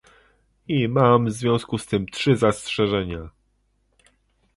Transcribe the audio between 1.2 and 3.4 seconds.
w związku z tym trzy zastrzeżenia